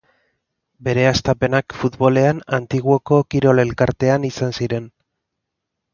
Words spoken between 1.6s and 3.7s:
futbolean Antiguoko Kirol